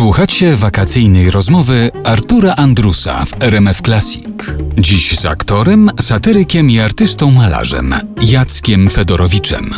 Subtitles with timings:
[0.00, 4.26] Słuchacie wakacyjnej rozmowy Artura Andrusa w RMF Classic.
[4.78, 9.74] Dziś z aktorem, satyrykiem i artystą malarzem Jackiem Fedorowiczem.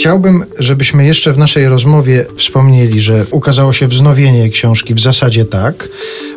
[0.00, 5.88] Chciałbym, żebyśmy jeszcze w naszej rozmowie wspomnieli, że ukazało się wznowienie książki w zasadzie tak.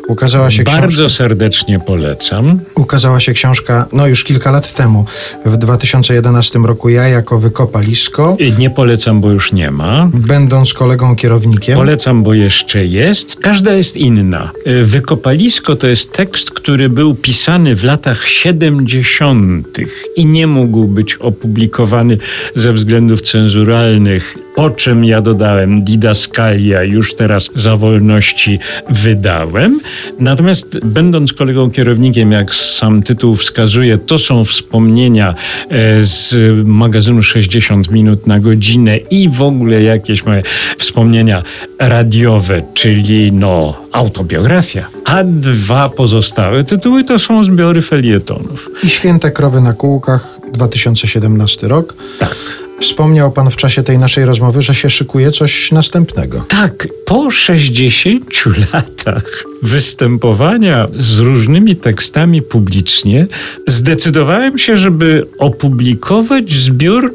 [0.08, 2.60] Ukazała się Bardzo książka, serdecznie polecam.
[2.74, 5.04] ukazała się książka no już kilka lat temu,
[5.44, 10.10] w 2011 roku ja jako wykopalisko, I Nie polecam, bo już nie ma.
[10.14, 11.76] będąc kolegą kierownikiem.
[11.76, 13.36] Polecam, bo jeszcze jest.
[13.36, 14.50] Każda jest inna.
[14.66, 19.68] Y, Wykopalisko to jest tekst, który był pisany w latach 70.
[20.16, 22.18] i nie mógł być opublikowany
[22.54, 23.22] ze względów
[23.54, 24.38] cenzuralnych.
[24.54, 28.58] Po czym ja dodałem didaskalia, już teraz za wolności
[28.90, 29.80] wydałem.
[30.18, 35.34] Natomiast będąc kolegą kierownikiem, jak sam tytuł wskazuje, to są wspomnienia
[35.70, 40.42] e, z magazynu 60 minut na godzinę i w ogóle jakieś moje
[40.78, 41.42] wspomnienia
[41.78, 44.88] radiowe, czyli no autobiografia.
[45.04, 48.70] A dwa pozostałe tytuły to są zbiory felietonów.
[48.82, 51.94] I Święte krowy na kółkach, 2017 rok.
[52.18, 52.63] Tak.
[52.80, 56.44] Wspomniał pan w czasie tej naszej rozmowy, że się szykuje coś następnego.
[56.48, 58.24] Tak, po 60
[58.72, 63.26] latach występowania z różnymi tekstami publicznie,
[63.66, 67.14] zdecydowałem się, żeby opublikować zbiór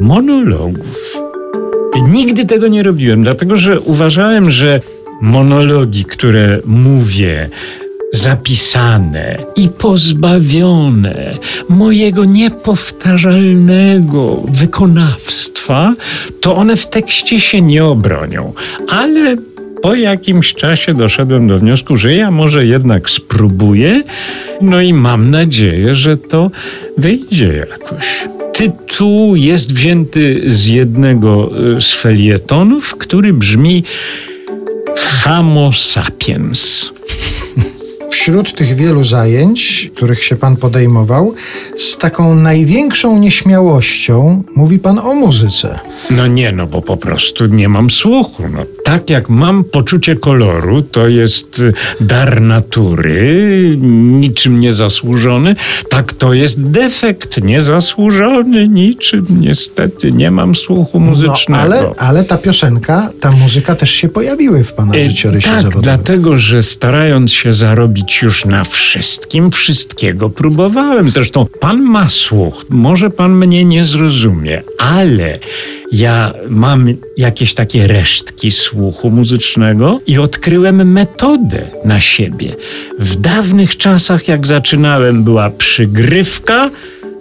[0.00, 1.16] monologów.
[2.08, 4.80] Nigdy tego nie robiłem, dlatego że uważałem, że
[5.20, 7.48] monologi, które mówię,
[8.12, 11.31] zapisane i pozbawione
[11.68, 15.94] mojego niepowtarzalnego wykonawstwa,
[16.40, 18.52] to one w tekście się nie obronią.
[18.88, 19.36] Ale
[19.82, 24.02] po jakimś czasie doszedłem do wniosku, że ja może jednak spróbuję,
[24.60, 26.50] no i mam nadzieję, że to
[26.98, 28.06] wyjdzie jakoś.
[28.52, 33.84] Tytuł jest wzięty z jednego y, z felietonów, który brzmi
[35.24, 36.92] Homo sapiens.
[38.12, 41.34] Wśród tych wielu zajęć, których się pan podejmował,
[41.76, 45.78] z taką największą nieśmiałością mówi pan o muzyce.
[46.10, 48.42] No nie, no bo po prostu nie mam słuchu.
[48.52, 53.76] No, tak jak mam poczucie koloru, to jest y, dar natury,
[54.20, 55.56] niczym niezasłużony,
[55.90, 61.62] tak to jest defekt niezasłużony, niczym niestety nie mam słuchu muzycznego.
[61.68, 65.56] No, ale, ale ta piosenka, ta muzyka też się pojawiły w pana E, życiorysie tak,
[65.58, 65.82] zawodowym.
[65.82, 71.10] dlatego, że starając się zarobić już na wszystkim, wszystkiego próbowałem.
[71.10, 75.38] Zresztą pan ma słuch, może pan mnie nie zrozumie, ale
[75.92, 76.86] ja mam
[77.16, 82.54] jakieś takie resztki słuchu muzycznego i odkryłem metodę na siebie.
[82.98, 86.70] W dawnych czasach, jak zaczynałem, była przygrywka,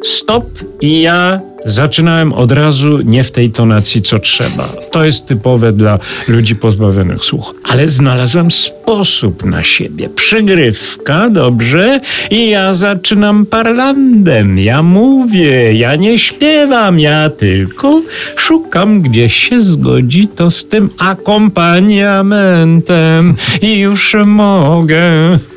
[0.03, 0.46] stop
[0.81, 4.70] i ja zaczynałem od razu nie w tej tonacji, co trzeba.
[4.92, 7.56] To jest typowe dla ludzi pozbawionych słuchu.
[7.64, 10.10] Ale znalazłem sposób na siebie.
[10.10, 12.00] Przygrywka, dobrze,
[12.32, 14.60] i ja zaczynam parlandem.
[14.60, 18.02] Ja mówię, ja nie śpiewam, ja tylko
[18.36, 25.02] szukam, gdzie się zgodzi to z tym akompaniamentem i już mogę.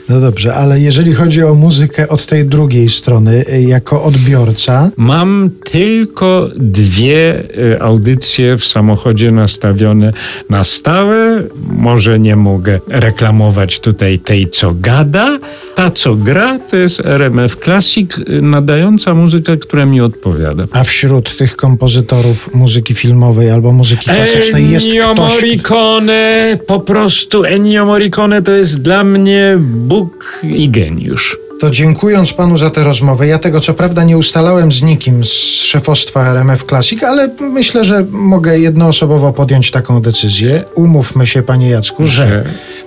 [0.09, 5.51] No dobrze, ale jeżeli chodzi o muzykę od tej drugiej strony, y, jako odbiorca, Mam
[5.65, 10.13] tylko dwie y, audycje w samochodzie nastawione
[10.51, 11.43] na stałe.
[11.71, 15.39] Może nie mogę reklamować tutaj tej, co gada.
[15.75, 20.65] Ta, co gra, to jest RMF Classic, y, nadająca muzykę, która mi odpowiada.
[20.73, 25.17] a wśród tych kompozytorów muzyki filmowej albo muzyki klasycznej jest Ennio ktoś...
[25.17, 31.44] Morricone, po prostu Ennio Morricone to jest dla mnie Bóg i geniusz.
[31.65, 35.33] To dziękując panu za tę rozmowę, ja tego co prawda nie ustalałem z nikim z
[35.63, 40.65] szefostwa RMF Classic, ale myślę, że mogę jednoosobowo podjąć taką decyzję.
[40.75, 42.45] Umówmy się, panie Jacku, że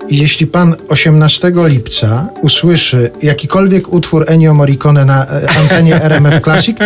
[0.09, 6.77] jeśli pan 18 lipca usłyszy jakikolwiek utwór Ennio Morricone na e, antenie RMF Classic,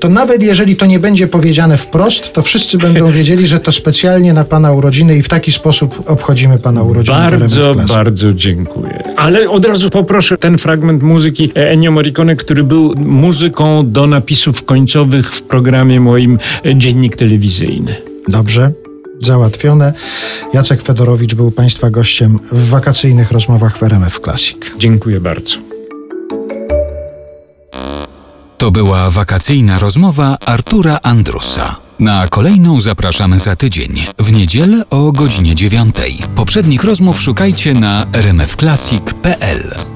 [0.00, 4.32] to nawet jeżeli to nie będzie powiedziane wprost, to wszyscy będą wiedzieli, że to specjalnie
[4.32, 9.04] na pana urodziny i w taki sposób obchodzimy pana urodziny Bardzo, bardzo dziękuję.
[9.16, 11.23] Ale od razu poproszę ten fragment muzyki
[11.54, 17.96] Ennio Morricone, który był muzyką do napisów końcowych w programie moim e, Dziennik Telewizyjny.
[18.28, 18.72] Dobrze,
[19.20, 19.92] załatwione.
[20.52, 24.56] Jacek Fedorowicz był Państwa gościem w wakacyjnych rozmowach w RMF Classic.
[24.78, 25.56] Dziękuję bardzo.
[28.58, 31.76] To była wakacyjna rozmowa Artura Andrusa.
[31.98, 36.18] Na kolejną zapraszamy za tydzień, w niedzielę o godzinie dziewiątej.
[36.36, 39.93] Poprzednich rozmów szukajcie na rmfclassic.pl.